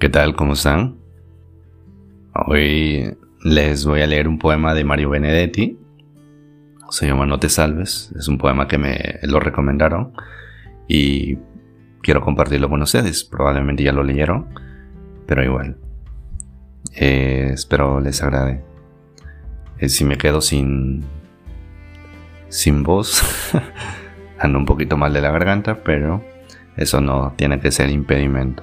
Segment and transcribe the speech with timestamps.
[0.00, 0.34] ¿Qué tal?
[0.34, 0.96] ¿Cómo están?
[2.32, 5.78] Hoy les voy a leer un poema de Mario Benedetti.
[6.88, 8.10] Se llama No te salves.
[8.18, 10.14] Es un poema que me lo recomendaron
[10.88, 11.36] y
[12.00, 13.24] quiero compartirlo con ustedes.
[13.24, 14.46] Probablemente ya lo leyeron,
[15.26, 15.76] pero igual.
[16.96, 18.64] Eh, espero les agrade.
[19.80, 21.04] Eh, si me quedo sin
[22.48, 23.22] sin voz,
[24.38, 26.24] ando un poquito mal de la garganta, pero
[26.78, 28.62] eso no tiene que ser impedimento.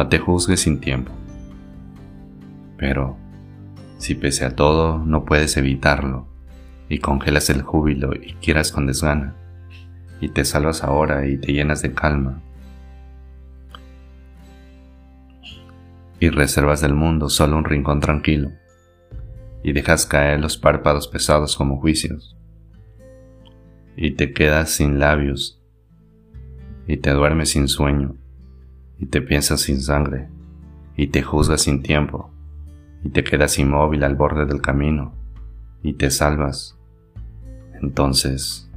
[0.00, 1.12] No te juzgues sin tiempo.
[2.78, 3.18] Pero,
[3.98, 6.26] si pese a todo no puedes evitarlo,
[6.88, 9.36] y congelas el júbilo y quieras con desgana,
[10.18, 12.40] y te salvas ahora y te llenas de calma,
[16.18, 18.52] y reservas del mundo solo un rincón tranquilo,
[19.62, 22.38] y dejas caer los párpados pesados como juicios,
[23.96, 25.60] y te quedas sin labios,
[26.86, 28.16] y te duermes sin sueño,
[29.00, 30.28] y te piensas sin sangre,
[30.94, 32.30] y te juzgas sin tiempo,
[33.02, 35.14] y te quedas inmóvil al borde del camino,
[35.82, 36.78] y te salvas,
[37.80, 38.70] entonces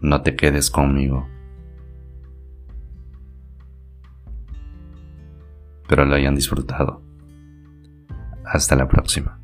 [0.00, 1.28] no te quedes conmigo.
[5.86, 7.02] Pero lo hayan disfrutado.
[8.46, 9.41] Hasta la próxima.